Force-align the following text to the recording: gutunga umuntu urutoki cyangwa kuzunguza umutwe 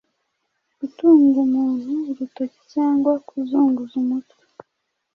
gutunga 0.79 1.37
umuntu 1.47 1.91
urutoki 2.11 2.59
cyangwa 2.73 3.11
kuzunguza 3.27 3.93
umutwe 4.03 4.43